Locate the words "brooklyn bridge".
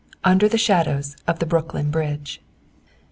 1.45-2.41